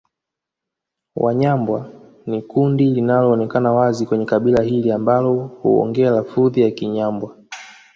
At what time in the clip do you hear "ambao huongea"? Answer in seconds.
4.91-6.11